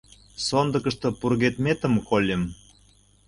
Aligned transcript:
Сондыкышто 0.45 1.07
пургедметым 1.19 1.93
кольым. 2.09 2.43